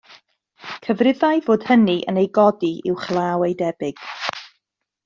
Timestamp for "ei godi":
2.23-2.73